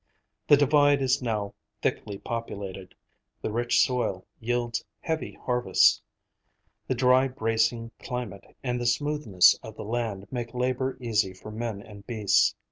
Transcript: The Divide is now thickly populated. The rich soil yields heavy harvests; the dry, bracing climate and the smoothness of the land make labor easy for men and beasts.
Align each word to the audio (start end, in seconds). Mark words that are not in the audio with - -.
The 0.47 0.57
Divide 0.57 0.99
is 0.99 1.21
now 1.21 1.53
thickly 1.83 2.17
populated. 2.17 2.95
The 3.43 3.51
rich 3.51 3.79
soil 3.85 4.25
yields 4.39 4.83
heavy 5.01 5.33
harvests; 5.45 6.01
the 6.87 6.95
dry, 6.95 7.27
bracing 7.27 7.91
climate 7.99 8.55
and 8.63 8.81
the 8.81 8.87
smoothness 8.87 9.59
of 9.61 9.75
the 9.75 9.85
land 9.85 10.25
make 10.31 10.55
labor 10.55 10.97
easy 10.99 11.33
for 11.35 11.51
men 11.51 11.83
and 11.83 12.03
beasts. 12.07 12.55